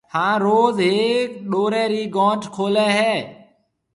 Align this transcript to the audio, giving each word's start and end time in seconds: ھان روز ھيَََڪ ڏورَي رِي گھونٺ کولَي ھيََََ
ھان 0.13 0.33
روز 0.45 0.75
ھيَََڪ 0.87 1.31
ڏورَي 1.51 1.83
رِي 1.91 2.03
گھونٺ 2.15 2.41
کولَي 2.55 2.87
ھيََََ 2.97 3.13